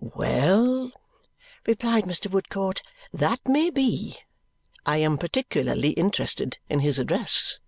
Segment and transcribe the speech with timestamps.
[0.00, 0.90] "Well,"
[1.68, 2.28] replied Mr.
[2.28, 4.18] Woodcourt, "that may be.
[4.84, 7.60] I am particularly interested in his address."